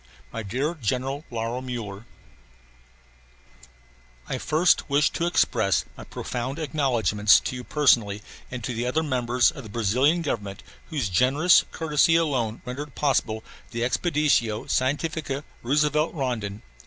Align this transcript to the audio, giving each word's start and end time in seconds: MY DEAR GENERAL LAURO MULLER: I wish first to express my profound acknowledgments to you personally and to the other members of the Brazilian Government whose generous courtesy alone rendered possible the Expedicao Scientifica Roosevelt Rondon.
MY 0.33 0.41
DEAR 0.41 0.73
GENERAL 0.81 1.25
LAURO 1.29 1.61
MULLER: 1.61 2.05
I 4.27 4.33
wish 4.33 4.41
first 4.41 4.83
to 5.13 5.27
express 5.27 5.85
my 5.95 6.05
profound 6.05 6.57
acknowledgments 6.57 7.39
to 7.41 7.55
you 7.55 7.63
personally 7.63 8.23
and 8.49 8.63
to 8.63 8.73
the 8.73 8.87
other 8.87 9.03
members 9.03 9.51
of 9.51 9.61
the 9.63 9.69
Brazilian 9.69 10.23
Government 10.23 10.63
whose 10.89 11.07
generous 11.07 11.65
courtesy 11.71 12.15
alone 12.15 12.63
rendered 12.65 12.95
possible 12.95 13.43
the 13.69 13.81
Expedicao 13.81 14.67
Scientifica 14.71 15.43
Roosevelt 15.61 16.15
Rondon. 16.15 16.63